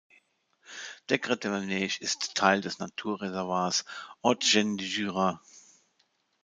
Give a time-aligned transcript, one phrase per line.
[1.09, 3.85] Der Crêt de la Neige ist Teil des Naturreservats
[4.23, 5.39] "Haute Chaîne du Jura".